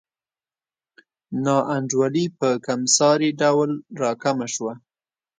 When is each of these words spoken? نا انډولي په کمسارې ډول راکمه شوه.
نا 1.43 1.55
انډولي 1.75 2.25
په 2.39 2.49
کمسارې 2.65 3.29
ډول 3.41 3.69
راکمه 4.01 4.47
شوه. 4.53 4.73